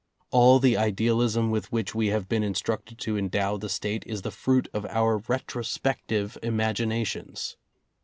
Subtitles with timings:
[0.31, 4.31] All the idealism with which we have been instructed to endow the State is the
[4.31, 7.55] fruit of our retrospective imaginations.